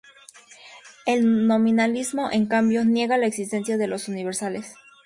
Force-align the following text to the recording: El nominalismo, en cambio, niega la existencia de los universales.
El 1.05 1.45
nominalismo, 1.45 2.31
en 2.31 2.47
cambio, 2.47 2.83
niega 2.85 3.19
la 3.19 3.27
existencia 3.27 3.77
de 3.77 3.85
los 3.85 4.07
universales. 4.07 4.73